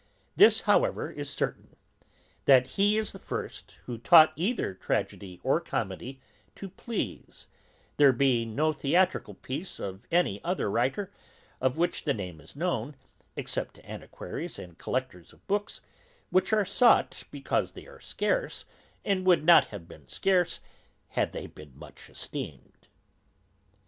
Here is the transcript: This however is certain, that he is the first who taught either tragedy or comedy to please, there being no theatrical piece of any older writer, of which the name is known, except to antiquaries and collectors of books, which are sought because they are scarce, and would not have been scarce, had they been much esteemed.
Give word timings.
This 0.35 0.61
however 0.61 1.11
is 1.11 1.29
certain, 1.29 1.75
that 2.45 2.65
he 2.71 2.97
is 2.97 3.11
the 3.11 3.19
first 3.19 3.73
who 3.85 3.99
taught 3.99 4.33
either 4.35 4.73
tragedy 4.73 5.39
or 5.43 5.61
comedy 5.61 6.19
to 6.55 6.69
please, 6.69 7.45
there 7.97 8.11
being 8.11 8.55
no 8.55 8.73
theatrical 8.73 9.35
piece 9.35 9.79
of 9.79 10.07
any 10.11 10.43
older 10.43 10.71
writer, 10.71 11.11
of 11.61 11.77
which 11.77 12.03
the 12.03 12.15
name 12.15 12.41
is 12.41 12.55
known, 12.55 12.95
except 13.35 13.75
to 13.75 13.85
antiquaries 13.87 14.57
and 14.57 14.79
collectors 14.79 15.33
of 15.33 15.45
books, 15.45 15.81
which 16.31 16.51
are 16.51 16.65
sought 16.65 17.25
because 17.29 17.73
they 17.73 17.85
are 17.85 17.99
scarce, 17.99 18.65
and 19.05 19.23
would 19.27 19.45
not 19.45 19.65
have 19.65 19.87
been 19.87 20.07
scarce, 20.07 20.61
had 21.09 21.31
they 21.31 21.45
been 21.45 21.77
much 21.77 22.09
esteemed. 22.09 22.87